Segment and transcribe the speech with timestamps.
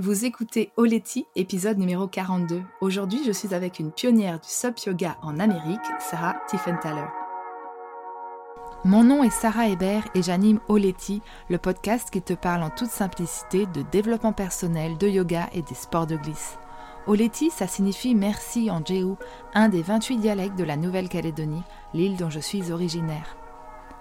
[0.00, 2.62] Vous écoutez Oleti, épisode numéro 42.
[2.80, 7.08] Aujourd'hui, je suis avec une pionnière du SUP Yoga en Amérique, Sarah Tiffenthaler.
[8.84, 12.90] Mon nom est Sarah Hébert et j'anime Oleti, le podcast qui te parle en toute
[12.90, 16.60] simplicité de développement personnel, de yoga et des sports de glisse.
[17.08, 19.14] Oleti, ça signifie merci en Jéhu,
[19.52, 23.36] un des 28 dialectes de la Nouvelle-Calédonie, l'île dont je suis originaire.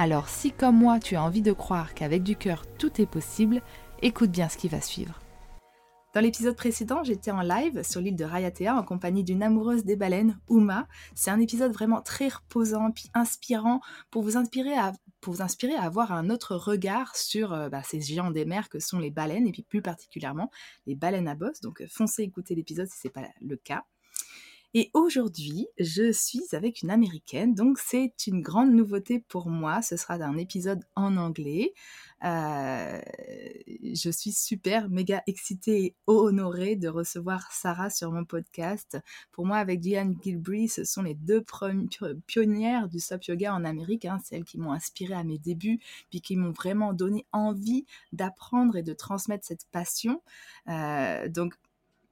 [0.00, 3.60] Alors si comme moi tu as envie de croire qu'avec du cœur tout est possible,
[4.00, 5.18] écoute bien ce qui va suivre.
[6.14, 9.96] Dans l'épisode précédent, j'étais en live sur l'île de Rayatea en compagnie d'une amoureuse des
[9.96, 10.86] baleines, Uma.
[11.16, 13.80] C'est un épisode vraiment très reposant puis inspirant
[14.12, 14.92] pour vous inspirer à,
[15.82, 19.48] avoir un autre regard sur euh, bah, ces géants des mers que sont les baleines
[19.48, 20.48] et puis plus particulièrement
[20.86, 21.60] les baleines à bosse.
[21.60, 23.82] Donc euh, foncez écouter l'épisode si ce n'est pas le cas.
[24.74, 29.80] Et aujourd'hui, je suis avec une américaine, donc c'est une grande nouveauté pour moi.
[29.80, 31.72] Ce sera un épisode en anglais.
[32.22, 33.00] Euh,
[33.66, 38.98] je suis super, méga excitée et honorée de recevoir Sarah sur mon podcast.
[39.32, 41.42] Pour moi, avec Diane Gilbrey, ce sont les deux
[42.26, 46.20] pionnières du SUP Yoga en Amérique, hein, celles qui m'ont inspirée à mes débuts, puis
[46.20, 50.22] qui m'ont vraiment donné envie d'apprendre et de transmettre cette passion.
[50.68, 51.54] Euh, donc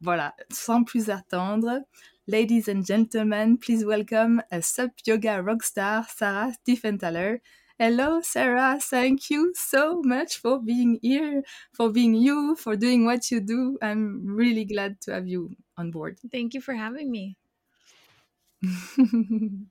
[0.00, 1.80] voilà, sans plus attendre,
[2.28, 7.38] Ladies and gentlemen, please welcome a sub yoga rock star, Sarah Tiefenthaler.
[7.78, 8.80] Hello, Sarah.
[8.80, 13.78] Thank you so much for being here, for being you, for doing what you do.
[13.80, 16.19] I'm really glad to have you on board.
[16.32, 17.36] Thank you for having me.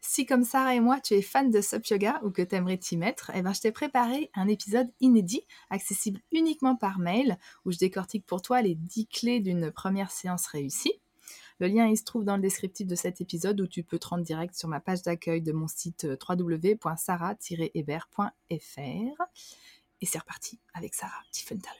[0.00, 2.78] si comme Sarah et moi, tu es fan de Sup Yoga ou que tu aimerais
[2.78, 7.72] t'y mettre, eh ben, je t'ai préparé un épisode inédit, accessible uniquement par mail, où
[7.72, 11.01] je décortique pour toi les 10 clés d'une première séance réussie.
[11.62, 14.08] Le lien, il se trouve dans le descriptif de cet épisode où tu peux te
[14.08, 19.22] rendre direct sur ma page d'accueil de mon site euh, www.sarah-hébert.fr.
[20.00, 21.78] Et c'est reparti avec Sarah Tiefenthaler.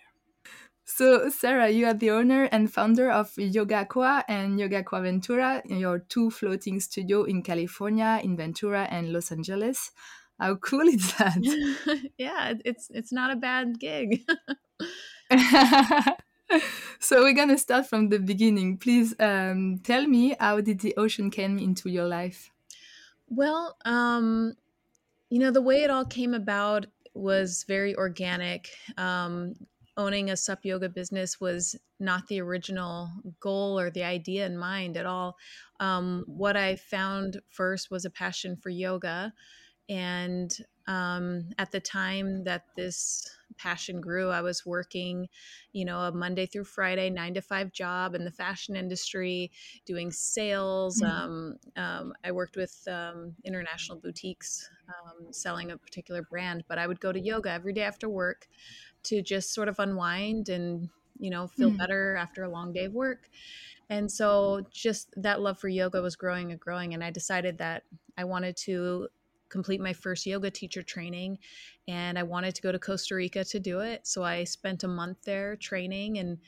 [0.85, 3.89] So, Sarah, you are the owner and founder of Yoga
[4.29, 9.91] and Yoga Ventura, your two floating studios in California, in Ventura and Los Angeles.
[10.39, 11.41] How cool is that?
[12.19, 14.25] yeah, it's it's not a bad gig.
[16.99, 18.77] so we're gonna start from the beginning.
[18.77, 22.51] Please um, tell me how did the ocean came into your life?
[23.29, 24.55] Well, um,
[25.31, 28.71] you know the way it all came about was very organic.
[28.97, 29.55] Um,
[29.97, 34.97] owning a sup yoga business was not the original goal or the idea in mind
[34.97, 35.37] at all.
[35.81, 39.33] Um, what I found first was a passion for yoga,
[39.89, 43.29] and um, at the time that this
[43.63, 44.31] passion grew.
[44.31, 45.29] I was working,
[45.73, 49.53] you know, a Monday through Friday, nine to five job in the fashion industry,
[49.87, 51.01] doing sales.
[51.01, 51.13] Mm-hmm.
[51.13, 56.87] Um, um, I worked with um, international boutiques um, selling a particular brand, but I
[56.87, 58.49] would go to yoga every day after work
[59.05, 61.79] to just sort of unwind and, you know, feel mm-hmm.
[61.79, 63.29] better after a long day of work.
[63.89, 66.95] And so just that love for yoga was growing and growing.
[66.95, 67.85] And I decided that
[68.17, 69.09] I wanted to
[69.53, 71.39] complete my first yoga teacher training
[71.87, 74.07] and I wanted to go to Costa Rica to do it.
[74.07, 76.39] So I spent a month there training and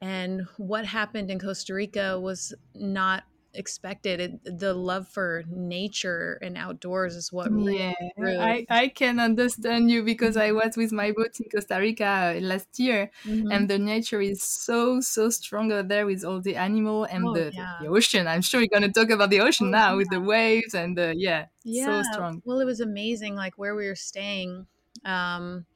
[0.00, 3.24] and what happened in Costa Rica was not
[3.56, 4.20] expected.
[4.20, 9.90] It, the love for nature and outdoors is what yeah, really I, I can understand
[9.90, 13.50] you because I was with my boat in Costa Rica uh, last year mm-hmm.
[13.50, 17.34] and the nature is so so strong out there with all the animal and oh,
[17.34, 17.78] the, yeah.
[17.80, 18.26] the, ocean.
[18.28, 19.96] I'm sure you're gonna talk about the ocean oh, now yeah.
[19.96, 22.42] with the waves and the yeah, yeah, so strong.
[22.44, 23.34] Well, it was amazing.
[23.34, 24.66] Like where we were staying.
[25.04, 25.66] Um,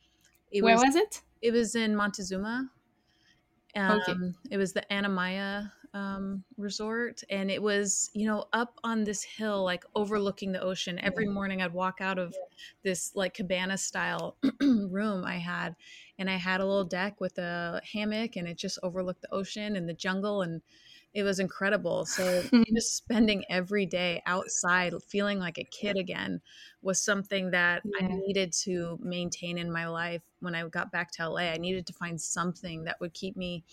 [0.52, 1.22] where was, was it?
[1.42, 2.70] It was in Montezuma.
[3.76, 4.14] Um, okay.
[4.50, 9.64] It was the Anamaya um, resort and it was you know up on this hill
[9.64, 10.98] like overlooking the ocean.
[11.00, 12.34] Every morning i'd walk out of
[12.82, 15.74] this like cabana style room i had
[16.18, 19.76] and i had a little deck with a hammock and it just overlooked the ocean
[19.76, 20.62] and the jungle and
[21.12, 22.04] it was incredible.
[22.06, 26.40] So just spending every day outside feeling like a kid again
[26.82, 28.06] was something that yeah.
[28.06, 30.22] i needed to maintain in my life.
[30.40, 33.64] When i got back to la i needed to find something that would keep me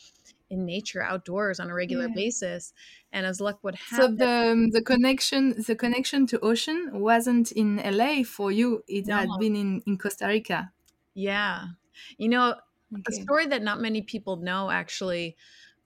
[0.50, 2.16] in nature outdoors on a regular yeah.
[2.16, 2.74] basis
[3.12, 7.52] and as luck would have so the um, the connection the connection to ocean wasn't
[7.52, 9.18] in la for you it no.
[9.18, 10.72] had been in in costa rica
[11.14, 11.66] yeah
[12.18, 12.56] you know
[12.94, 13.04] okay.
[13.10, 15.36] a story that not many people know actually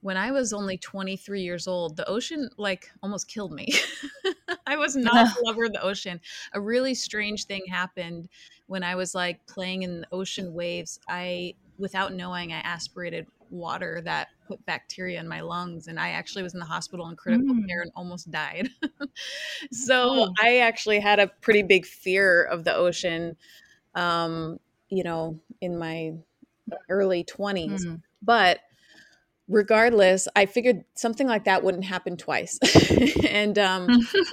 [0.02, 3.68] when I was only 23 years old, the ocean like almost killed me.
[4.66, 6.20] I was not a lover of the ocean.
[6.52, 8.28] A really strange thing happened
[8.66, 10.98] when I was like playing in the ocean waves.
[11.08, 16.42] I, without knowing, I aspirated water that put bacteria in my lungs and i actually
[16.42, 17.68] was in the hospital in critical mm.
[17.68, 18.68] care and almost died
[19.72, 20.34] so oh.
[20.42, 23.36] i actually had a pretty big fear of the ocean
[23.94, 24.58] um,
[24.88, 26.12] you know in my
[26.88, 28.00] early 20s mm.
[28.22, 28.60] but
[29.48, 32.58] regardless i figured something like that wouldn't happen twice
[33.28, 33.88] and um,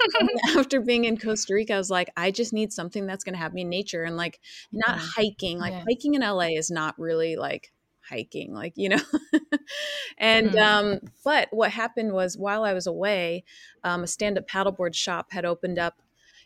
[0.56, 3.38] after being in costa rica i was like i just need something that's going to
[3.38, 4.40] have me in nature and like
[4.72, 5.06] not yeah.
[5.16, 5.84] hiking like yeah.
[5.86, 7.72] hiking in la is not really like
[8.10, 9.00] hiking like you know
[10.18, 10.60] and mm.
[10.60, 13.44] um but what happened was while i was away
[13.84, 16.02] um, a stand-up paddleboard shop had opened up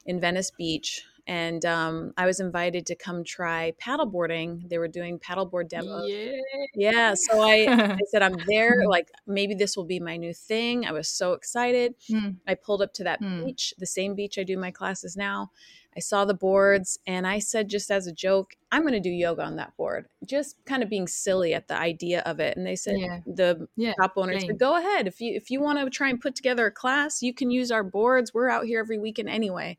[0.06, 4.68] in venice beach and um, I was invited to come try paddleboarding.
[4.68, 6.06] They were doing paddleboard demos.
[6.06, 6.36] Yeah.
[6.74, 7.14] yeah.
[7.14, 8.82] So I, I said, I'm there.
[8.86, 10.84] Like, maybe this will be my new thing.
[10.84, 11.94] I was so excited.
[12.10, 12.36] Mm.
[12.46, 13.46] I pulled up to that mm.
[13.46, 15.50] beach, the same beach I do my classes now.
[15.96, 19.10] I saw the boards and I said, just as a joke, I'm going to do
[19.10, 20.06] yoga on that board.
[20.26, 22.56] Just kind of being silly at the idea of it.
[22.56, 23.20] And they said, yeah.
[23.26, 25.06] the yeah, owner said, go ahead.
[25.06, 27.70] If you, if you want to try and put together a class, you can use
[27.70, 28.34] our boards.
[28.34, 29.78] We're out here every weekend anyway.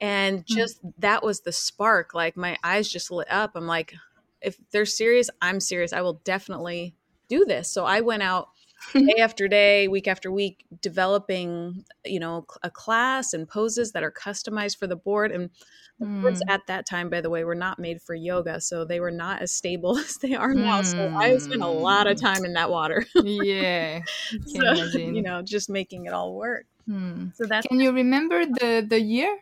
[0.00, 0.54] And hmm.
[0.56, 0.88] just mm-hmm.
[0.98, 2.14] that was the spark.
[2.14, 3.52] Like my eyes just lit up.
[3.54, 3.94] I'm like,
[4.40, 5.92] if they're serious, I'm serious.
[5.92, 6.94] I will definitely
[7.28, 7.70] do this.
[7.70, 8.48] So I went out
[8.92, 14.10] day after day, week after week, developing, you know, a class and poses that are
[14.10, 15.32] customized for the board.
[15.32, 15.50] And
[15.98, 16.22] the mm.
[16.22, 19.10] boards at that time, by the way, were not made for yoga, so they were
[19.10, 20.82] not as stable as they are now.
[20.82, 20.84] Mm.
[20.84, 23.04] So I spent a lot of time in that water.
[23.14, 24.00] yeah,
[24.46, 26.66] so, you know, just making it all work.
[26.88, 27.34] Mm.
[27.36, 27.64] So that.
[27.64, 29.38] Can you remember the the year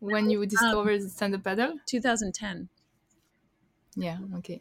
[0.00, 1.74] when you um, discovered um, stand up paddle?
[1.86, 2.68] 2010.
[3.94, 4.18] Yeah.
[4.38, 4.60] Okay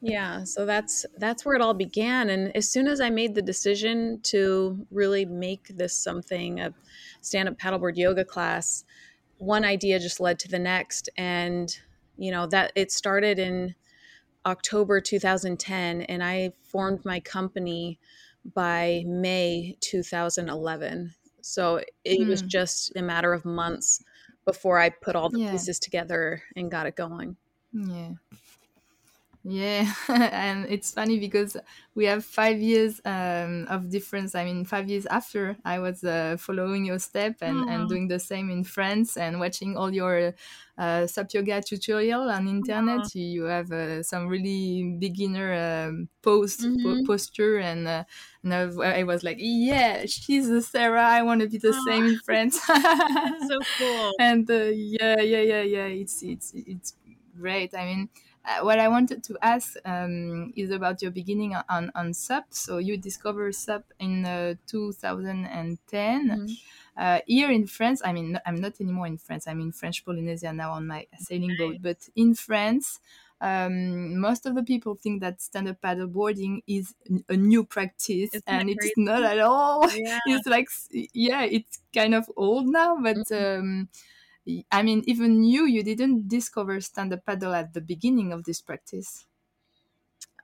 [0.00, 3.42] yeah so that's that's where it all began and as soon as i made the
[3.42, 6.72] decision to really make this something a
[7.20, 8.84] stand-up paddleboard yoga class
[9.38, 11.78] one idea just led to the next and
[12.16, 13.74] you know that it started in
[14.46, 17.98] october 2010 and i formed my company
[18.54, 22.28] by may 2011 so it mm.
[22.28, 22.48] was hmm.
[22.48, 24.02] just a matter of months
[24.44, 25.50] before i put all the yeah.
[25.50, 27.36] pieces together and got it going
[27.72, 28.10] yeah
[29.46, 31.54] yeah, and it's funny because
[31.94, 34.34] we have five years um, of difference.
[34.34, 38.18] I mean, five years after I was uh, following your step and, and doing the
[38.18, 40.32] same in France and watching all your
[40.78, 43.14] uh, SUP yoga tutorial on internet.
[43.14, 46.82] You, you have uh, some really beginner um, pose mm-hmm.
[46.82, 48.04] po- posture, and, uh,
[48.42, 51.04] and I, was like, yeah, she's Sarah.
[51.04, 52.58] I want to be the same in France.
[52.66, 54.12] so cool.
[54.18, 55.86] And uh, yeah, yeah, yeah, yeah.
[55.86, 56.94] It's it's it's
[57.36, 57.74] great.
[57.74, 58.08] I mean
[58.60, 62.44] what I wanted to ask um, is about your beginning on, on SUP.
[62.50, 66.28] So you discovered SUP in uh, 2010.
[66.28, 66.52] Mm-hmm.
[66.96, 69.46] Uh, here in France, I mean, I'm not anymore in France.
[69.48, 71.76] I'm in French Polynesia now on my sailing boat.
[71.80, 73.00] But in France,
[73.40, 76.94] um, most of the people think that stand-up paddle boarding is
[77.28, 79.90] a new practice, Isn't and it's not at all.
[79.90, 80.18] Yeah.
[80.26, 83.16] it's like, yeah, it's kind of old now, but.
[83.16, 83.60] Mm-hmm.
[83.60, 83.88] Um,
[84.70, 88.60] I mean, even you, you didn't discover stand up paddle at the beginning of this
[88.60, 89.26] practice.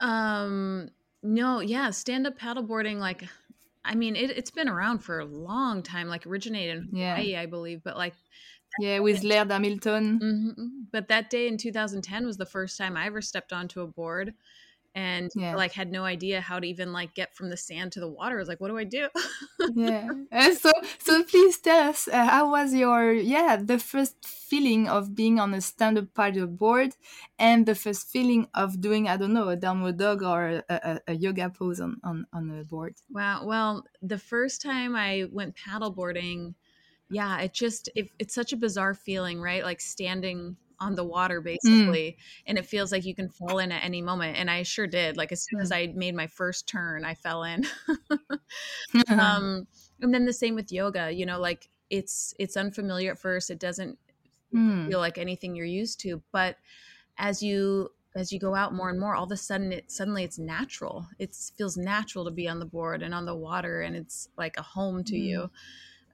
[0.00, 0.90] Um,
[1.22, 3.24] no, yeah, stand up paddleboarding, like,
[3.84, 7.14] I mean, it, has been around for a long time, like originated in yeah.
[7.14, 8.14] I believe, but like,
[8.78, 10.20] yeah, with Laird Hamilton.
[10.20, 10.66] Mm-hmm.
[10.92, 14.34] But that day in 2010 was the first time I ever stepped onto a board
[14.94, 15.54] and yeah.
[15.54, 18.36] like had no idea how to even like get from the sand to the water.
[18.36, 19.08] I was like, what do I do?
[19.74, 20.08] yeah.
[20.32, 25.14] And so so please tell us uh, how was your yeah the first feeling of
[25.14, 26.96] being on a stand-up paddle board
[27.38, 31.00] and the first feeling of doing I don't know a downward dog or a, a,
[31.08, 32.94] a yoga pose on on on a board.
[33.10, 33.44] Wow.
[33.46, 36.54] Well, the first time I went paddle boarding,
[37.10, 39.62] yeah, it just it, it's such a bizarre feeling, right?
[39.62, 41.44] Like standing on the water mm.
[41.44, 42.42] basically mm.
[42.46, 45.16] and it feels like you can fall in at any moment and i sure did
[45.16, 45.62] like as soon mm.
[45.62, 47.66] as i made my first turn i fell in
[49.08, 49.66] um
[50.00, 53.58] and then the same with yoga you know like it's it's unfamiliar at first it
[53.58, 53.98] doesn't
[54.54, 54.88] mm.
[54.88, 56.56] feel like anything you're used to but
[57.18, 60.24] as you as you go out more and more all of a sudden it suddenly
[60.24, 63.94] it's natural it feels natural to be on the board and on the water and
[63.94, 65.50] it's like a home to you mm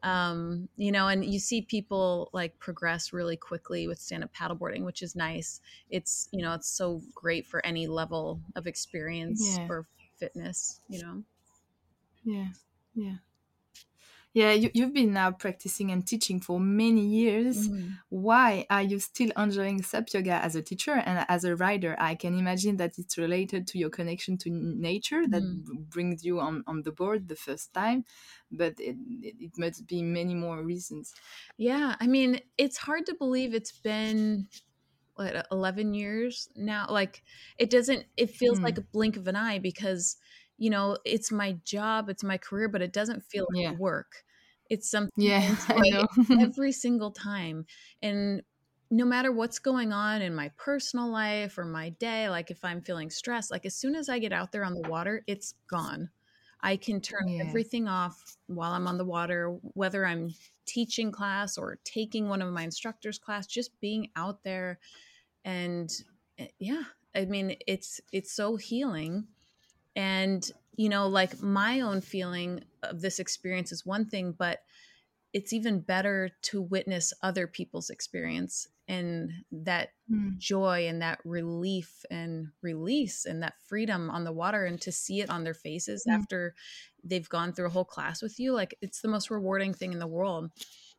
[0.07, 4.85] um, you know, and you see people like progress really quickly with stand up paddleboarding,
[4.85, 5.61] which is nice.
[5.91, 9.67] It's, you know, it's so great for any level of experience yeah.
[9.69, 11.25] or fitness, you know?
[12.25, 12.47] Yeah.
[12.95, 13.17] Yeah.
[14.37, 17.71] Yeah, you, you've been now practicing and teaching for many years.
[17.71, 17.99] Mhm.
[18.11, 22.15] Why are you still enjoying SUP yoga as a teacher and as a writer I
[22.15, 26.63] can imagine that it's related to your connection to nature that b- brings you on,
[26.67, 28.05] on the board the first time,
[28.51, 28.97] but it,
[29.29, 31.17] it, it must be many more reasons.
[31.57, 34.49] Yeah, I mean, it's hard to believe it's been
[35.17, 36.89] what 11 years now.
[36.91, 37.25] Like
[37.59, 38.67] it doesn't it feels Hmm.
[38.67, 40.19] like a blink of an eye because
[40.59, 43.79] you know, it's my job, it's my career, but it doesn't feel like Yeah.
[43.81, 44.25] work.
[44.71, 46.07] It's something Yeah, I I know.
[46.41, 47.67] every single time.
[48.03, 48.43] And
[48.91, 52.83] no matter what's going on in my personal life or my day, like if I'm
[52.83, 56.11] feeling stressed, like as soon as I get out there on the water, it's gone.
[56.61, 57.45] I can turn Yeah.
[57.49, 60.31] everything off while I'm on the water, whether I'm
[60.67, 64.79] teaching class or taking one of my instructors' class, just being out there
[65.45, 65.91] and
[66.39, 69.29] eh, yeah, I mean it's it's so healing
[69.97, 74.61] and you know like my own feeling of this experience is one thing but
[75.33, 80.39] it's even better to witness other people's experience and that Hmm.
[80.39, 85.21] joy and that relief and release and that freedom on the water and to see
[85.21, 86.25] it on their faces Mm.
[86.25, 86.55] after
[87.05, 89.99] they've gone through a whole class with you like it's the most rewarding thing in
[89.99, 90.51] the world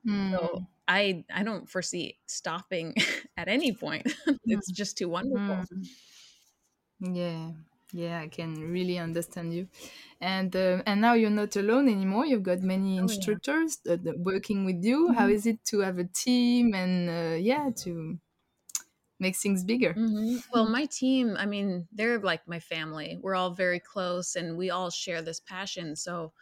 [0.04, 0.38] Hmm.
[0.38, 2.94] so i i don't foresee stopping
[3.38, 4.08] at any point
[4.46, 5.88] it's just too wonderful Mm.
[7.00, 7.54] Yeah,
[7.94, 9.70] yeah, I can really understand you.
[10.22, 12.26] And uh, and now you're not alone anymore.
[12.26, 13.38] You've got many Oh, yeah.
[13.38, 15.12] instructors that working with you.
[15.14, 15.38] How Mhm.
[15.38, 18.20] is it to have a team and uh, yeah, to
[19.20, 19.96] make things bigger?
[19.96, 23.18] hmm Well, my team, I mean, they're like my family.
[23.22, 25.96] We're all very close and we all share this passion.
[25.96, 26.34] So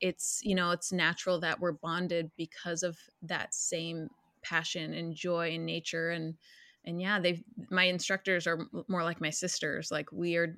[0.00, 4.10] it's, you know, it's natural that we're bonded because of that same
[4.42, 6.10] passion and joy in nature.
[6.10, 6.38] And,
[6.84, 9.90] and yeah, they, my instructors are more like my sisters.
[9.90, 10.56] Like we are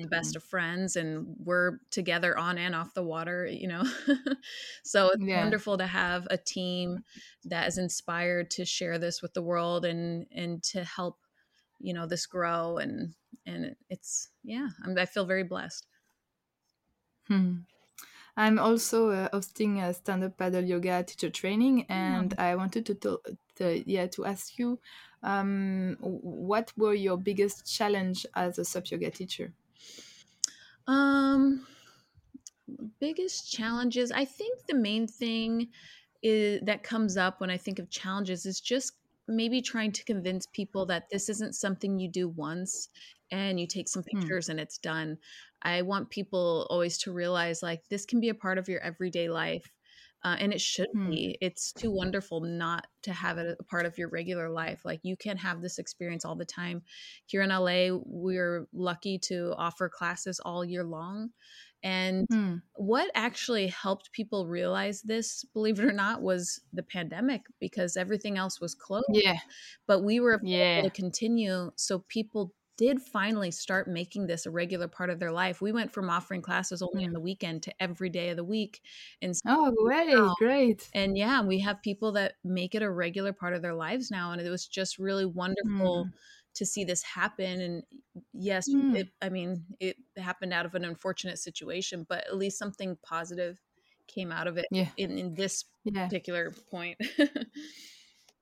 [0.00, 3.84] The best of friends and we're together on and off the water, you know?
[4.84, 5.32] so it's Yeah.
[5.32, 7.00] wonderful to have a team
[7.44, 11.18] that is inspired to share this with the world and, and to help
[11.80, 13.14] you know this grow and
[13.46, 15.86] and it's yeah I'm, i feel very blessed
[17.26, 17.58] Hmm.
[18.36, 23.20] I'm also uh, hosting a stand-up paddle yoga teacher training, and I wanted to, to
[23.66, 24.80] yeah to ask you,
[25.22, 29.52] um, what were your biggest challenge as a SUP yoga teacher?
[30.86, 31.66] um
[33.00, 35.68] biggest challenges i think the main thing
[36.22, 38.92] is that comes up when i think of challenges is just
[39.26, 42.88] maybe trying to convince people that this isn't something you do once
[43.30, 44.30] and you take some Hmm.
[44.30, 45.18] pictures and it's done
[45.62, 49.28] i want people always to realize like this can be a part of your everyday
[49.28, 49.77] life
[50.24, 51.10] uh, and it should Hmm.
[51.10, 55.00] be it's too wonderful not to have it a part of your regular life like
[55.02, 56.82] you can't have this experience all the time
[57.26, 61.30] here in la we're lucky to offer classes all year long
[61.82, 62.58] and Hmm.
[62.74, 68.38] what actually helped people realize this, believe it or not, was the pandemic because everything
[68.38, 69.04] else was closed.
[69.08, 69.38] Yeah,
[69.86, 70.82] But we were able yeah.
[70.84, 71.72] to continue.
[71.76, 75.60] So people did finally start making this a regular part of their life.
[75.62, 77.14] We went from offering classes only on Hmm.
[77.14, 78.82] the weekend to every day of the week.
[79.22, 80.36] And s- Oh, great, Wow.
[80.36, 80.92] great.
[80.94, 84.32] and yeah, we have people that make it a regular part of their lives now.
[84.32, 86.10] And it was just really wonderful Hmm.
[86.54, 87.60] to see this happen.
[87.60, 87.82] And
[88.32, 88.94] yes, Hmm.
[88.94, 93.62] it, I mean, it happened out of an unfortunate situation, but at least something positive
[94.06, 96.10] came out of it Yeah, in, in this yeah.
[96.10, 96.98] particular point.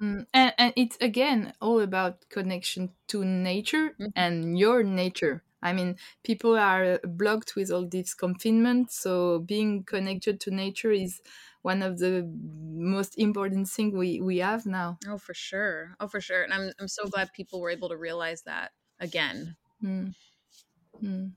[0.00, 4.12] Mm, and, and it's again all about connection to nature Mhm.
[4.14, 5.42] and your nature.
[5.62, 11.20] I mean, people are blocked with all this confinement, so being connected to nature is
[11.62, 12.22] one of the
[12.72, 14.98] most important thing we, we have now.
[15.08, 15.96] oh, for sure.
[15.98, 16.42] Oh, for sure.
[16.42, 19.56] And I'm, I'm so glad people were able to realize that again.
[19.82, 20.14] Mm.
[21.02, 21.32] Mm.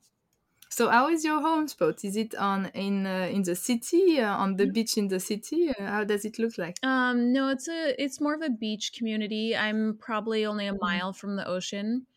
[0.70, 2.04] So, how is your home spot?
[2.06, 4.74] Is it on in uh, in the city, uh, on the Mhm.
[4.76, 5.70] beach in the city?
[5.70, 6.82] Uh, how does it look like?
[6.82, 9.56] Um, no, it's a it's more of a beach community.
[9.56, 10.80] I'm probably only a Mm.
[10.82, 12.08] mile from the ocean.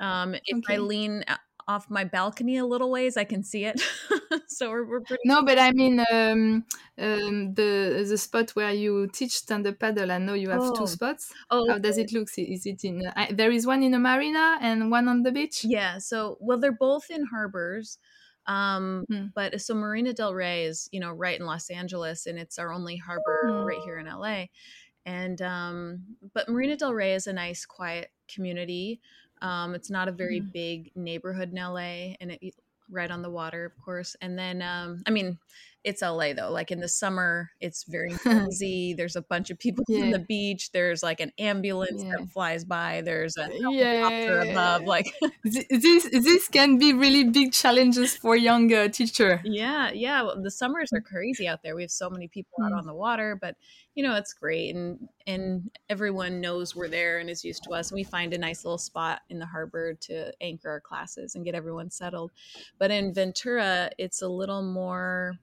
[0.00, 1.24] Um, if I lean
[1.68, 3.80] off my balcony a little ways, I can see it.
[4.48, 5.22] so we're, we're pretty.
[5.26, 6.64] No, but I mean um,
[6.98, 10.10] um, the the spot where you teach stand-up paddle.
[10.10, 11.30] I know you have two spots.
[11.50, 12.28] oh, How does it look?
[12.36, 13.06] Is it in?
[13.06, 15.64] Uh, I- there is one in a marina and one on the beach.
[15.64, 15.98] yeah.
[15.98, 17.98] So well, they're both in harbors.
[18.46, 19.26] Um, Hmm.
[19.34, 22.72] but so Marina Del Rey is you know right in Los Angeles, and it's our
[22.72, 23.66] only harbor Hmm.
[23.68, 24.46] right here in LA.
[25.04, 26.02] And um,
[26.34, 29.00] but Marina Del Rey is a nice, quiet community.
[29.42, 30.50] Um, it's not a very Hmm.
[30.52, 32.54] big neighborhood in LA, and it
[32.90, 34.16] right on the water, of course.
[34.20, 35.38] And then, um, I mean,
[35.84, 36.50] it's LA though.
[36.50, 38.94] Like in the summer, it's very busy.
[38.94, 40.04] There's a bunch of people Yeah.
[40.04, 40.70] on the beach.
[40.72, 42.12] There's like an ambulance Yeah.
[42.18, 43.00] that flies by.
[43.02, 44.08] There's a Yeah.
[44.08, 44.82] helicopter above.
[44.84, 45.06] Like
[45.44, 49.40] this this can be really big challenges for young uh, teacher.
[49.44, 50.22] Yeah, yeah.
[50.22, 51.74] well, The summers are crazy out there.
[51.76, 52.78] We have so many people out Mm.
[52.78, 53.56] on the water, but
[53.94, 57.90] you know it's great, and and everyone knows we're there and is used to us.
[57.92, 61.54] We find a nice little spot in the harbor to anchor our classes and get
[61.54, 62.30] everyone settled.
[62.78, 65.34] But in Ventura, it's a little more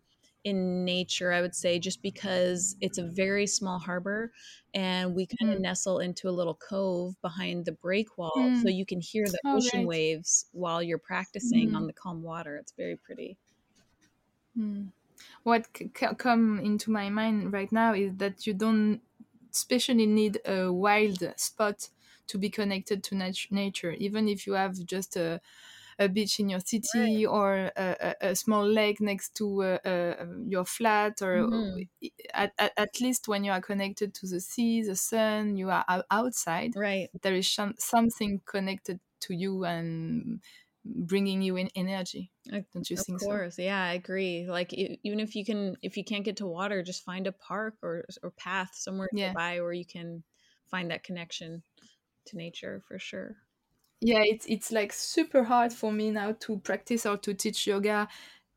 [0.45, 4.33] in nature, I would say, just because it's a very small harbor
[4.73, 5.61] and we kind of Mm.
[5.61, 8.69] nestle into a little cove behind the break wall, so Mm.
[8.69, 9.87] you can hear the Oh, ocean right.
[9.87, 11.75] waves while you're practicing Mm.
[11.75, 12.57] on the calm water.
[12.57, 13.37] It's very pretty.
[14.57, 14.91] Mm.
[15.43, 19.01] What c- c- come into my mind right now is that you don't
[19.53, 21.89] especially need a wild spot
[22.27, 25.41] to be connected to nat- nature, even if you have just a,
[25.99, 29.79] a beach in your city or a, a, small lake next to
[30.47, 31.87] your flat, or Mhm.
[32.33, 35.85] at, at, at least when you are connected to the sea, the sun, you are
[36.11, 36.75] outside.
[36.75, 37.09] Right.
[37.21, 40.41] There is some, something connected to you and
[40.83, 42.31] bringing you in energy.
[42.73, 43.25] Don't you Of think so?
[43.25, 44.45] Of course, yeah, I agree.
[44.47, 47.31] Like e- even if you can, if you can't get to water, just find a
[47.31, 49.27] park or or path somewhere Yeah.
[49.27, 50.23] nearby where you can
[50.67, 51.63] find that connection
[52.27, 53.37] to nature for sure.
[54.01, 58.07] Yeah it's it's like super hard for me now to practice or to teach yoga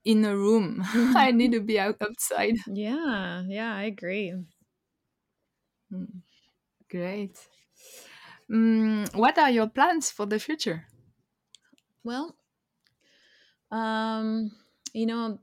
[0.04, 0.82] in a room
[1.16, 4.32] i need to be out outside Yeah, yeah, I agree.
[5.92, 6.22] Mm,
[6.90, 7.48] great
[8.50, 10.86] mm, what are your plans for the future
[12.02, 12.36] Well,
[13.70, 14.50] um,
[14.92, 15.38] you know,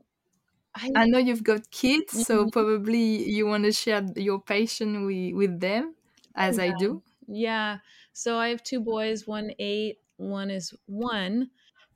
[0.76, 2.50] I i know you've got kids so Mhm.
[2.50, 5.96] probably you want to share your passion with, with them
[6.36, 7.80] as i do Yeah.
[8.18, 11.50] So I have two boys, one eight, one is one.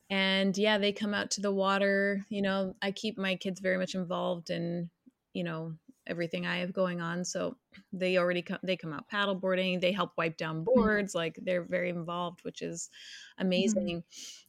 [0.10, 2.26] And yeah, they come out to the water.
[2.28, 4.90] You know, I keep my kids very much involved in,
[5.34, 5.76] you know,
[6.08, 7.24] everything I have going on.
[7.24, 7.56] So
[7.94, 10.74] they already come they come out paddleboarding, they help wipe down mm-hmm.
[10.82, 12.90] boards, like they're very involved, which is
[13.40, 13.48] mm-hmm.
[13.48, 14.04] amazing.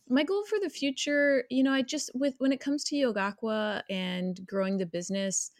[0.09, 3.83] My goal for the future, you know, I just with when it comes to YogaQua
[3.89, 5.53] and growing the business,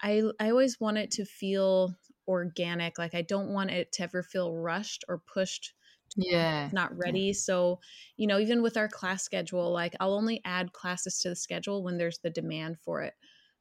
[0.00, 1.94] I I always want it to feel
[2.28, 2.98] organic.
[2.98, 5.74] Like I don't want it to ever feel rushed or pushed
[6.16, 7.32] yeah not ready.
[7.32, 7.80] So,
[8.16, 11.82] you know, even with our class schedule, like I'll only add classes to the schedule
[11.82, 13.14] when there's the demand for it.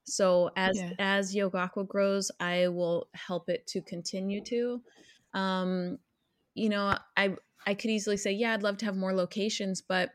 [0.04, 0.94] So as Yeah.
[1.00, 4.84] as YogaQua grows, I will help it to continue to.
[5.34, 6.00] Um,
[6.56, 10.12] you know, I I could easily say, yeah, I'd love to have more locations, but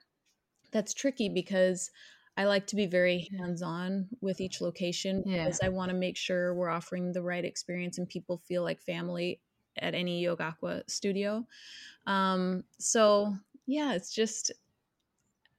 [0.73, 1.91] that's tricky because
[2.37, 5.45] I like to be very hands-on with each location Yeah.
[5.45, 8.81] because I want to make sure we're offering the right experience and people feel like
[8.83, 9.41] family
[9.79, 11.47] at any YogaQua studio.
[12.07, 13.35] Um, so
[13.67, 14.53] yeah, it's just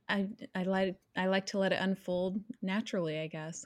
[0.09, 3.65] I I like I like to let it unfold naturally, I guess.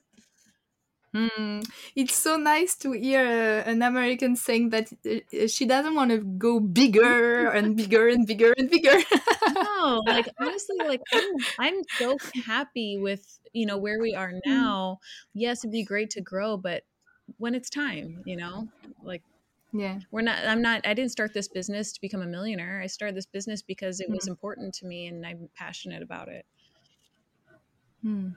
[1.14, 6.12] Mm, it's so nice to hear uh, an American saying that uh, she doesn't want
[6.12, 8.98] to go bigger and bigger and bigger and bigger.
[9.46, 15.00] No, like honestly, like I'm, I'm so happy with you know where we are now.
[15.34, 16.84] Yes, it'd be great to grow, but
[17.38, 18.70] when it's time, you know,
[19.04, 19.24] like
[19.74, 20.00] yeah.
[20.12, 20.40] we're not.
[20.46, 20.88] I'm not.
[20.88, 22.82] I didn't start this business to become a millionaire.
[22.82, 24.30] I started this business because it was Mm.
[24.30, 26.46] important to me, and I'm passionate about it.
[28.02, 28.30] Hmm.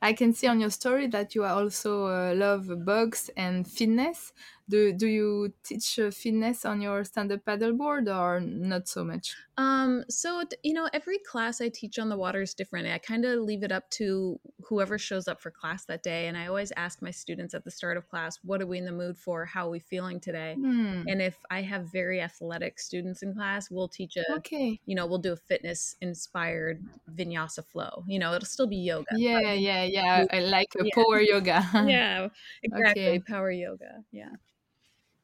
[0.00, 4.32] I can see on your story that you are also uh, love bugs and fitness.
[4.72, 5.28] Do do you
[5.62, 9.26] teach uh, fitness on your stand-up paddleboard or not so much?
[9.58, 12.86] Um, so you know, every class I teach on the water is different.
[12.88, 16.38] I kind of leave it up to whoever shows up for class that day, and
[16.38, 18.92] I always ask my students at the start of class, "What are we in the
[18.92, 19.44] mood for?
[19.44, 21.02] How are we feeling today?" Hmm.
[21.06, 24.80] And if I have very athletic students in class, we'll teach a, Okay.
[24.86, 28.04] you know, we'll do a fitness inspired vinyasa flow.
[28.08, 29.04] You know, it'll still be yoga.
[29.10, 30.26] Yeah, yeah, yeah.
[30.30, 30.94] I like uh, Yeah.
[30.94, 31.60] power yoga.
[31.78, 32.28] Yeah,
[32.62, 33.18] exactly.
[33.18, 33.24] Okay.
[33.26, 34.04] Power yoga.
[34.12, 34.36] Yeah.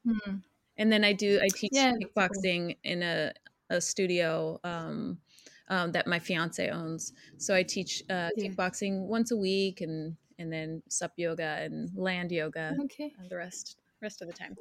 [0.09, 0.39] Hmm.
[0.77, 2.47] and then I do I teach Yeah, that's cool.
[2.47, 3.33] kickboxing in a
[3.71, 5.21] a studio um,
[5.69, 7.13] um, that my fiance owns.
[7.37, 8.55] So I teach uh, Yeah.
[8.57, 13.15] kickboxing once a week, and and then sup yoga and land yoga Okay.
[13.29, 14.59] the rest rest of the time.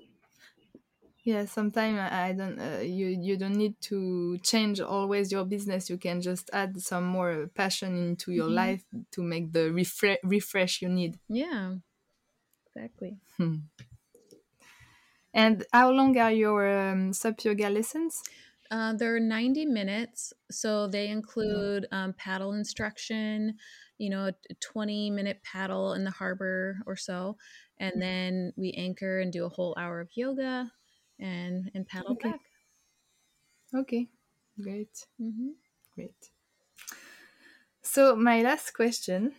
[1.23, 2.57] Yeah, sometimes I don't.
[2.59, 5.89] Uh, you you don't need to change always your business.
[5.89, 8.47] You can just add some more passion into your Mhm.
[8.49, 11.17] life to make the refresh refresh you need.
[11.29, 11.77] Yeah,
[12.75, 13.19] exactly.
[15.37, 18.21] And how long are your um, SUP yoga lessons?
[18.69, 23.57] Uh, they're 90 minutes, so they include um, paddle instruction,
[23.97, 27.37] you know, a 20 minute paddle in the harbor or so,
[27.77, 30.69] and then we anchor and do a whole hour of yoga
[31.17, 32.33] and and paddle Okay.
[32.33, 32.41] back.
[33.73, 34.09] Okay,
[34.59, 35.51] great, hmm
[35.93, 36.31] great.
[37.81, 39.35] So my last question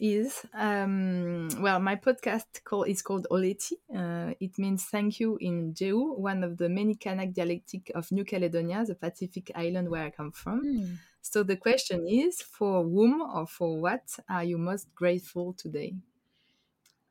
[0.00, 3.72] is um, well, my podcast call is called Oleti.
[3.94, 8.24] Uh, it means thank you in Drehu, one of the many Kanak dialectic of New
[8.24, 10.64] Caledonia, the Pacific island where I come from.
[10.64, 10.96] Mm.
[11.22, 15.94] So the question is, for whom or for what are you most grateful today?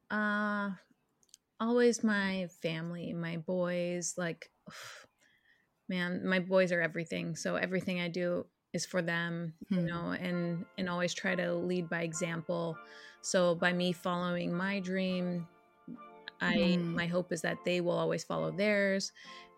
[0.10, 0.72] Uh,
[1.60, 4.16] always my family, my boys.
[4.18, 4.50] Like,
[5.90, 7.36] man, my boys are everything.
[7.36, 9.90] So everything I do is for them, you Hmm.
[9.94, 12.78] know, and and always try to lead by example.
[13.22, 15.48] So by me following my dream,
[16.42, 16.94] I Hmm.
[16.94, 19.12] my hope is that they will always follow theirs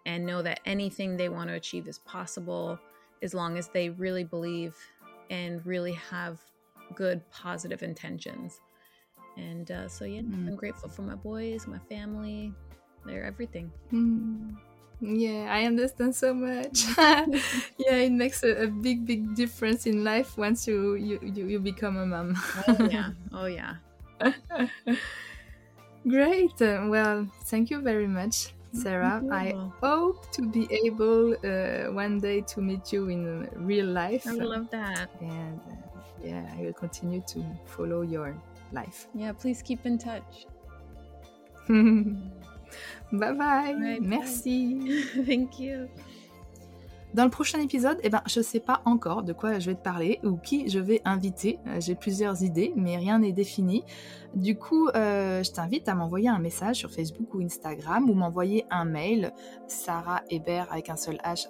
[0.06, 2.80] and know that anything they want to achieve is possible
[3.22, 4.76] as long as they really believe
[5.30, 6.42] and really have
[6.96, 8.60] good positive intentions.
[9.38, 10.48] And uh, so yeah, Mm.
[10.48, 12.54] I'm grateful for my boys, my family.
[13.06, 13.72] They're everything.
[13.90, 14.56] Hmm.
[15.02, 16.86] Yeah, I understand so much.
[16.98, 21.60] yeah, it makes a, a big, big difference in life once you you, you, you
[21.60, 22.36] become a mom.
[22.68, 23.10] Oh yeah.
[23.34, 23.76] Oh yeah.
[26.08, 26.62] Great.
[26.62, 29.24] Uh, well, thank you very much, Sarah.
[29.24, 29.30] you.
[29.32, 34.26] I hope to be able uh, one day to meet you in real life.
[34.28, 35.10] I love that.
[35.20, 38.36] And uh, yeah, I will continue to follow your
[38.72, 39.08] life.
[39.14, 40.46] Yeah, please keep in touch.
[43.12, 44.00] Bye bye.
[44.02, 44.78] Merci.
[45.28, 45.88] Thank you.
[47.14, 49.76] Dans le prochain épisode, eh ben, je ne sais pas encore de quoi je vais
[49.76, 51.60] te parler ou qui je vais inviter.
[51.68, 53.84] Euh, J'ai plusieurs idées, mais rien n'est défini.
[54.34, 58.64] Du coup, euh, je t'invite à m'envoyer un message sur Facebook ou Instagram ou m'envoyer
[58.70, 59.34] un mail
[59.68, 61.48] sarahhebert avec un seul h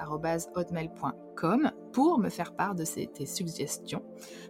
[0.55, 4.01] hotmail.com pour me faire part de ces- tes suggestions.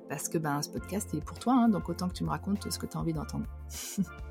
[0.07, 2.29] Parce que ben, ce podcast il est pour toi, hein, donc autant que tu me
[2.29, 3.47] racontes ce que tu as envie d'entendre.